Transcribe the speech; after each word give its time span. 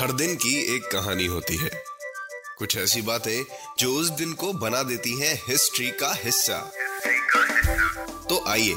हर 0.00 0.12
दिन 0.12 0.34
की 0.34 0.76
एक 0.76 0.82
कहानी 0.92 1.26
होती 1.26 1.56
है। 1.56 1.70
कुछ 2.58 2.76
ऐसी 2.76 3.02
बातें 3.02 3.44
जो 3.78 3.92
उस 3.92 4.08
दिन 4.10 4.32
को 4.32 4.52
बना 4.52 4.82
देती 4.82 5.18
हैं 5.20 5.34
हिस्ट्री 5.48 5.90
का 5.90 6.12
हिस्सा। 6.14 6.58
तो 8.28 8.44
आइए 8.48 8.76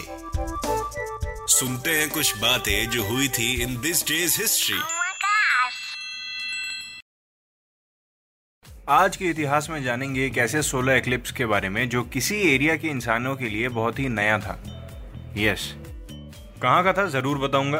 सुनते 1.49 1.91
हैं 1.91 2.09
कुछ 2.09 2.37
बातें 2.37 2.89
जो 2.89 3.03
हुई 3.03 3.27
थी 3.27 3.53
इन 3.63 3.79
दिस 3.81 4.03
डेज़ 4.07 4.41
हिस्ट्री. 4.41 4.79
आज 8.89 9.17
के 9.17 9.25
इतिहास 9.25 9.69
में 9.69 9.83
जानेंगे 9.83 10.25
एक 10.25 10.37
ऐसे 10.37 10.61
सोलर 10.61 10.93
एक्लिप्स 10.93 11.31
के 11.31 11.45
बारे 11.45 11.69
में 11.69 11.89
जो 11.89 12.03
किसी 12.03 12.35
एरिया 12.53 12.75
के 12.75 12.87
इंसानों 12.87 13.35
के 13.35 13.49
लिए 13.49 13.69
बहुत 13.69 13.99
ही 13.99 14.09
नया 14.09 14.39
था। 14.39 14.55
यस 15.37 15.73
कहाँ 16.61 16.83
का 16.83 16.93
था? 16.93 17.05
ज़रूर 17.09 17.37
बताऊँगा। 17.37 17.79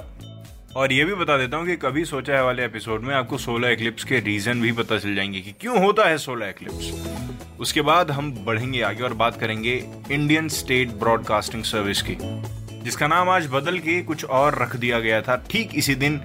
और 0.76 0.92
ये 0.94 1.04
भी 1.06 1.14
बता 1.14 1.38
देता 1.38 1.58
हूँ 1.58 1.66
कि 1.66 1.76
कभी 1.76 2.04
सोचा 2.06 2.36
है 2.36 2.44
वाले 2.44 2.64
एपिसोड 2.66 3.02
में 3.02 3.14
आपको 3.16 3.38
सोलर 3.38 3.72
एक्लिप्स 3.72 4.04
के 4.04 4.20
रीजन 4.20 4.62
भी 4.62 4.72
पता 4.72 4.98
चल 4.98 5.16
जाएँगे 5.16 5.42
कि 5.42 5.52
क्यों 5.62 5.84
होता 5.84 6.08
है 6.10 6.18
सोलर 6.18 6.46
एक्लिप्स 6.46 7.60
उसके 7.60 7.82
बाद 7.82 8.12
हम 8.12 8.32
बढ़ेंगे 8.46 8.82
आगे 8.82 9.04
और 9.04 9.14
बात 9.14 9.40
करेंगे 9.40 9.74
इंडियन 10.12 10.48
स्टेट 10.50 10.92
ब्रॉडकास्टिंग 10.94 11.64
सर्विस 11.64 12.02
की, 12.02 12.18
जिसका 12.84 13.08
नाम 13.08 13.30
आज 13.30 13.48
बदल 13.52 13.78
के 13.80 14.02
कुछ 14.02 14.26
और 14.26 14.62
रख 14.62 14.76
दिया 14.76 15.00
गया 15.00 15.22
था। 15.22 15.36
ठीक 15.50 15.76
इसी 15.76 15.96
दिन, 15.96 16.20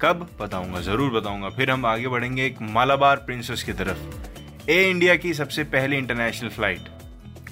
कब 0.00 0.28
बताऊँगा, 0.40 0.80
ज़रूर 0.80 1.10
बताऊँगा। 1.10 1.48
फिर 1.48 1.70
हम 1.70 1.86
आगे 1.86 2.08
बढ़ेंगे 2.08 2.46
एक 2.46 2.62
मालाबार 2.62 3.16
प्रिंसेस 3.16 3.62
की 3.62 3.72
तरफ़। 3.72 4.70
ए 4.70 4.82
इंडिया 4.90 5.16
की 5.16 5.34
सबसे 5.34 5.64
पहली 5.66 5.96
international 5.96 6.48
flight 6.48 6.88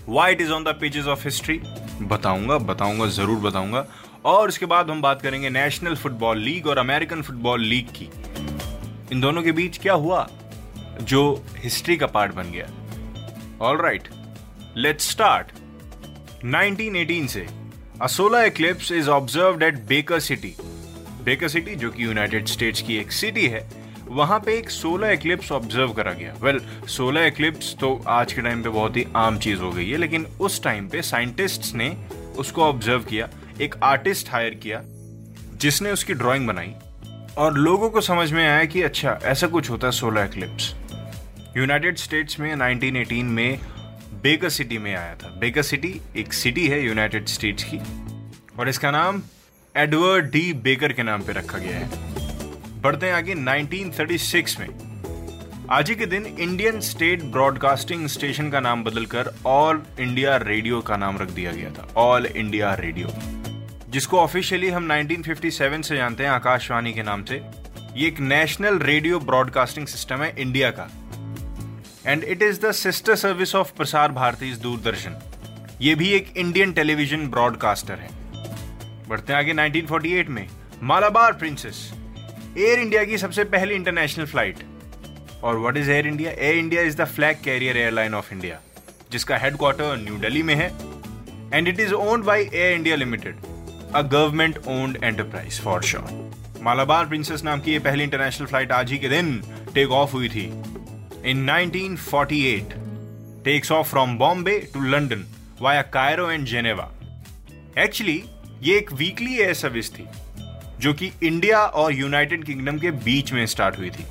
white 0.08 0.40
is 0.40 0.50
on 0.52 0.64
the 0.64 0.76
pages 0.80 1.06
of 1.06 1.24
history 1.24 1.60
बताऊँगा 2.02 2.58
बताऊँगा, 2.58 3.06
ज़रूर 3.08 3.38
बताऊँगा। 3.40 3.86
और 4.24 4.48
उसके 4.48 4.66
बाद 4.66 4.90
हम 4.90 5.02
बात 5.02 5.22
करेंगे 5.22 5.50
नेशनल 5.50 5.94
फुटबॉल 5.94 6.38
लीग 6.38 6.66
और 6.66 6.78
अमेरिकन 6.78 7.22
फुटबॉल 7.22 7.62
लीग 7.62 7.88
की। 7.96 8.08
इन 9.12 9.20
दोनों 9.20 9.42
के 9.42 9.52
बीच 9.52 9.78
क्या 9.78 9.92
हुआ? 9.94 10.28
जो 11.02 11.44
हिस्ट्री 11.56 11.96
का 11.96 12.06
पार्ट 12.06 12.34
बन 12.34 12.50
गया। 12.50 12.66
ऑल 13.60 13.76
राइट 13.76 14.08
लेट्स 14.76 15.10
स्टार्ट 15.10 15.52
1918 16.44 17.28
से 17.28 17.46
a 18.02 18.06
solar 18.06 18.44
eclipse 18.44 18.92
is 18.92 19.10
observed 19.10 19.62
at 19.62 19.78
Baker 19.86 20.20
City 20.20 20.54
Baker 21.24 21.48
City 21.48 21.74
जो 21.74 21.90
कि 21.90 22.04
यूनाइटेड 22.04 22.46
स्टेट्स 22.46 22.82
की 22.82 22.96
एक 22.96 23.12
सिटी 23.12 23.46
है, 23.46 23.68
वहाँ 24.08 24.38
पे 24.40 24.54
एक 24.58 24.70
सोलर 24.70 25.10
एक्लिप्स 25.10 25.52
ऑब्ज़र्व 25.52 25.92
करा 25.92 26.12
गया। 26.12 26.34
वेल 26.42 26.60
सोलर 26.88 27.20
एक्लिप्स 27.20 27.74
तो 27.80 28.02
आज 28.08 28.32
के 28.32 28.42
टाइम 28.42 28.62
पे 28.62 28.68
बहुत 28.68 28.96
ही 28.96 29.06
आम 29.16 29.38
चीज़ 29.38 29.60
हो 29.60 29.70
गई 29.70 29.88
है, 29.90 29.96
लेकिन 29.96 30.26
उस 30.40 30.62
टाइम 30.62 30.88
पे 30.88 31.02
साइंटिस्ट्स 31.02 31.74
ने 31.74 31.88
उसको 32.38 32.62
ऑब्ज़र्व 32.62 33.02
किया। 33.02 33.28
एक 33.60 33.74
आर्टिस्ट 33.82 34.30
हायर 34.30 34.54
किया, 34.54 34.80
जिसने 35.56 35.90
उसकी 35.90 36.14
ड्राइंग 36.14 36.46
बनाई, 36.46 36.72
और 37.38 37.58
लोगों 37.58 37.90
को 37.90 38.00
समझ 38.00 38.30
में 38.32 38.46
आया 38.46 38.64
कि 38.64 38.82
अच्छा 38.82 39.18
ऐसा 39.24 39.46
कुछ 39.46 39.70
होता 39.70 39.86
है 39.86 39.92
सोलर 39.92 40.20
एक्लिप्स 40.20 40.74
यूनाइटेड 41.56 41.96
स्टेट्स 41.96 42.40
में 42.40 42.54
1918 42.54 43.24
में 43.24 43.58
बेकर 44.22 44.48
सिटी 44.48 44.78
में 44.78 44.94
आया 44.94 45.14
था। 45.14 45.28
बेकर 45.40 45.62
सिटी 45.62 46.00
एक 46.16 46.32
सिटी 46.32 46.66
है 46.68 46.84
यूनाइटेड 46.84 47.26
स्टेट्स 47.26 47.64
की, 47.64 47.78
और 48.58 48.68
इसका 48.68 48.90
नाम 48.90 49.22
एडवर्ड 49.76 50.30
डी 50.30 50.52
बेकर 50.52 50.92
के 50.92 51.02
नाम 51.02 51.22
पे 51.22 51.32
रखा 51.32 51.58
गया 51.58 51.76
है। 51.76 52.80
बढ़ते 52.80 53.06
हैं 53.06 53.14
आगे 53.14 53.34
1936 53.34 54.58
में। 54.60 54.68
आज 55.70 55.88
ही 55.88 55.94
के 55.94 56.06
दिन 56.06 56.26
इंडियन 56.26 56.80
स्टेट 56.80 57.22
ब्रॉडकास्टिंग 57.22 58.06
स्टेशन 58.06 58.50
का 58.50 58.60
नाम 58.60 58.84
बदलकर 58.84 59.32
ऑल 59.46 59.82
इंडिया 60.00 60.36
रेडियो 60.36 60.80
का 60.80 60.96
नाम 60.96 61.18
रख 61.18 61.30
दिया 61.30 61.52
गया 61.52 61.70
था। 61.70 61.88
ऑल 61.96 62.26
इंडिया 62.26 62.74
रेडियो 62.74 63.08
जिसको 63.94 64.18
ऑफिशियली 64.18 64.68
हम 64.70 64.88
1957 64.92 65.82
से 65.82 65.96
जानते 65.96 66.22
हैं, 66.22 66.30
आकाशवाणी 66.30 66.92
के 66.92 67.02
नाम 67.02 67.22
से, 67.24 67.36
ये 67.96 68.06
एक 68.06 68.18
नेशनल 68.20 68.78
रेडियो 68.78 69.18
ब्रॉडकास्टिंग 69.20 69.86
सिस्टम 69.86 70.22
है 70.22 70.32
इंडिया 70.38 70.70
का। 70.70 70.88
And 72.06 72.24
it 72.24 72.42
is 72.42 72.60
the 72.60 72.72
sister 72.72 73.16
service 73.16 73.54
of 73.54 73.72
Prasar 73.72 74.12
Bharati 74.12 74.50
Doordarshan 74.62 75.16
ये 75.80 75.94
भी 75.94 76.10
एक 76.10 76.36
इंडियन 76.36 76.72
टेलीविज़न 76.72 77.28
ब्रॉडकास्टर 77.28 77.98
है। 77.98 78.08
बढ़ते 79.08 79.32
हैं 79.32 79.38
आगे 79.38 79.54
1948 79.54 80.28
में। 80.28 80.46
मालाबार 80.82 81.32
प्रिंसेस 81.34 81.90
एयर 82.58 82.80
इंडिया 82.80 83.04
की 83.04 83.18
सबसे 83.18 83.44
पहली 83.46 83.74
इंटरनेशनल 83.74 84.26
फ़्लाइट 84.26 84.66
और 85.42 85.58
what 85.58 85.76
is 85.76 85.90
Air 85.90 86.06
India 86.06 86.32
Air 86.32 86.58
India 86.58 86.82
is 86.82 86.96
the 86.96 87.04
flag 87.14 87.42
carrier 87.44 87.76
airline 87.76 88.14
of 88.14 88.34
India 88.34 88.60
जिसका 89.12 89.36
हेडक्वार्टर 89.38 89.96
न्यू 89.96 90.18
दिल्ली 90.18 90.42
में 90.42 90.54
है। 90.54 90.72
And 91.54 91.68
it 91.68 91.80
is 91.80 91.94
owned 91.94 92.24
by 92.24 92.42
Air 92.44 92.74
India 92.74 92.96
Limited 92.96 93.53
a 93.94 94.00
government 94.02 94.56
owned 94.68 94.98
enterprise 95.04 95.60
for 95.60 95.82
sure 95.82 96.60
Malabar 96.62 97.06
Princess 97.06 97.42
नाम 97.44 97.60
की 97.60 97.72
ये 97.72 97.78
पहली 97.78 98.04
international 98.04 98.46
flight 98.46 98.72
आज 98.72 98.90
ही 98.92 98.98
के 98.98 99.08
दिन 99.08 99.36
टेक 99.74 99.90
ऑफ़ 99.90 100.12
हुई 100.12 100.28
थी। 100.28 100.44
In 101.24 101.44
1948 101.50 102.74
takes 103.44 103.72
off 103.72 103.88
from 103.90 104.16
Bombay 104.18 104.58
to 104.74 104.80
London 104.82 105.24
via 105.60 105.82
Cairo 105.92 106.30
and 106.30 106.46
Geneva 106.46 106.90
actually 107.78 108.22
ये 108.62 108.76
एक 108.78 108.92
वीकली 108.92 109.38
एयर 109.38 109.54
सर्विस 109.54 109.92
थी, 109.94 110.06
जो 110.80 110.94
कि 110.94 111.12
इंडिया 111.22 111.60
और 111.60 111.92
यूनाइटेड 111.92 112.44
किंगडम 112.44 112.78
के 112.78 112.90
बीच 112.90 113.32
में 113.32 113.44
स्टार्ट 113.46 113.78
हुई 113.78 113.90
थी। 113.90 114.04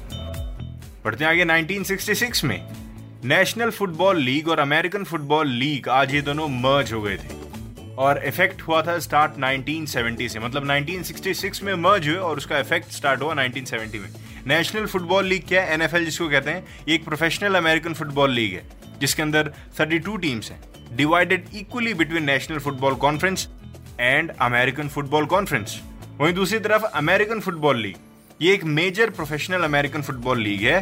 बढ़ते 1.05 1.23
हैं 1.23 1.31
आगे 1.31 1.45
1966 1.45 2.43
में 2.43 2.59
नेशनल 3.25 3.69
फुटबॉल 3.71 4.17
लीग 4.21 4.49
और 4.49 4.59
अमेरिकन 4.59 5.03
फुटबॉल 5.03 5.47
लीग 5.49 5.89
आज 5.91 6.13
ये 6.13 6.21
दोनों 6.21 6.47
मर्ज 6.49 6.93
हो 6.93 7.01
गए 7.01 7.17
थे। 7.17 7.42
और 7.97 8.21
इफ़ेक्ट 8.25 8.61
हुआ 8.61 8.81
था 8.81 8.97
स्टार्ट 8.99 9.39
1970 9.39 10.27
से। 10.29 10.39
मतलब 10.39 10.67
1966 10.67 11.61
में 11.63 11.73
मर्ज 11.75 12.07
हुए 12.07 12.17
और 12.17 12.37
उसका 12.37 12.59
इफ़ेक्ट 12.59 12.91
स्टार्ट 12.91 13.21
हुआ 13.21 13.33
1970 13.35 13.99
में। 13.99 14.09
नेशनल 14.47 14.85
फुटबॉल 14.85 15.25
लीग 15.25 15.47
क्या 15.47 15.61
है? 15.61 15.73
एनएफएल 15.73 16.05
जिसको 16.05 16.29
कहते 16.29 16.51
हैं, 16.51 16.65
ये 16.87 16.95
एक 16.95 17.05
प्रोफेशनल 17.05 17.55
अमेरिकन 17.55 17.93
फुटबॉल 17.93 18.31
लीग 18.31 18.53
है, 18.53 18.63
जिसके 18.99 19.21
अंदर 19.21 19.51
32 19.79 20.17
टीम्स 20.21 20.51
हैं 20.51 20.61
divided 20.95 21.45
equally 21.55 21.93
between 21.93 22.23
National 22.23 22.59
Football 22.59 22.95
Conference 22.95 23.47
and 23.99 24.31
American 24.41 24.87
Football 24.87 25.25
Conference 25.25 25.79
वहीं 26.19 26.33
दूसरी 26.33 26.59
तरफ़ 26.59 26.83
अमेरिकन 26.85 27.39
फुटबॉल 27.39 27.77
लीग 27.77 27.95
ये 28.39 28.53
एक 28.53 28.63
major 28.63 29.09
professional 29.09 29.63
American 29.63 30.01
Football 30.01 30.39
League 30.41 30.61
है, 30.61 30.77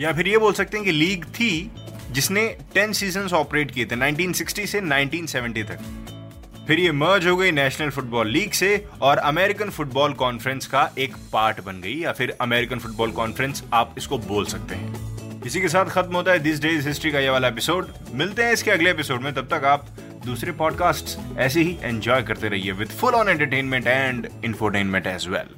या 0.00 0.12
फिर 0.12 0.28
ये 0.28 0.38
बोल 0.38 0.52
सकते 0.52 0.76
हैं 0.76 0.86
कि 0.86 0.92
लीग 0.92 1.24
थी 1.34 1.70
जिसने 2.10 2.46
10 2.74 2.92
सीज़न 2.92 3.28
ऑपरेट 3.34 3.70
किए 3.70 3.86
थे 3.86 3.96
1960 3.96 4.66
से 4.66 4.80
1970 4.80 5.64
तक। 5.64 6.05
फिर 6.66 6.80
ये 6.80 6.92
मर्ज 6.92 7.26
हो 7.26 7.36
गई 7.36 7.50
नेशनल 7.50 7.90
फुटबॉल 7.90 8.28
लीग 8.28 8.50
से 8.50 8.86
और 9.02 9.18
अमेरिकन 9.18 9.70
फुटबॉल 9.70 10.12
कॉन्फ्रेंस 10.12 10.66
का 10.66 10.90
एक 10.98 11.16
पार्ट 11.32 11.60
बन 11.64 11.80
गई 11.80 11.94
या 11.94 12.12
फिर 12.12 12.36
अमेरिकन 12.40 12.78
फुटबॉल 12.78 13.10
कॉन्फ्रेंस 13.10 13.62
आप 13.74 13.94
इसको 13.98 14.18
बोल 14.18 14.44
सकते 14.44 14.74
हैं। 14.74 15.42
इसी 15.42 15.60
के 15.60 15.68
साथ 15.68 15.84
खत्म 15.84 16.16
होता 16.16 16.32
है 16.32 16.38
दिस 16.38 16.60
डेज़ 16.62 16.88
हिस्ट्री 16.88 17.12
का 17.12 17.20
ये 17.20 17.30
वाला 17.30 17.48
एपिसोड 17.48 17.88
मिलते 18.14 18.42
हैं 18.42 18.52
इसके 18.52 18.70
अगले 18.70 18.90
एपिसोड 18.90 19.20
में, 19.20 19.32
तब 19.34 19.48
तक 19.50 19.64
आप 19.64 19.86
दूसरे 20.26 20.52
पॉडकास्ट 20.52 21.18
ऐसे 21.38 21.60
ही 21.60 21.76
एंजॉय 21.82 22.22
करते 22.22 22.48
रहिए 22.48 22.72
with 22.72 22.88
full 22.90 23.14
on 23.14 23.28
entertainment 23.28 23.86
and 23.86 24.28
infotainment 24.44 25.06
as 25.06 25.28
well 25.28 25.55